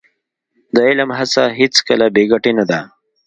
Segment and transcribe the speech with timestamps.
[0.73, 2.79] د علم هڅه هېڅکله بې ګټې نه ده.